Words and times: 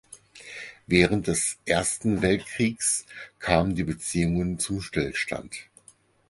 Während 0.87 1.27
des 1.27 1.59
Ersten 1.63 2.23
Weltkriegs 2.23 3.05
kamen 3.37 3.75
die 3.75 3.83
Beziehungen 3.83 4.57
zum 4.57 4.81
Stillstand. 4.81 5.55